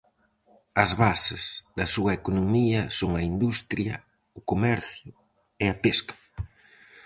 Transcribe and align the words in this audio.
As 0.83 0.91
bases 1.03 1.43
da 1.77 1.85
súa 1.93 2.11
economía 2.19 2.81
son 2.99 3.11
a 3.19 3.21
industria, 3.33 3.95
o 4.39 4.41
comercio 4.51 5.11
e 5.63 5.65
a 5.73 5.75
pesca. 5.83 6.15